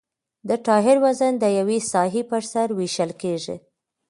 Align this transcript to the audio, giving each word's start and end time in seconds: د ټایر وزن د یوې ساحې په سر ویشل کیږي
د 0.47 0.49
ټایر 0.65 0.97
وزن 1.05 1.33
د 1.39 1.45
یوې 1.57 1.79
ساحې 1.91 2.21
په 2.29 2.37
سر 2.51 2.67
ویشل 2.77 3.11
کیږي 3.21 3.55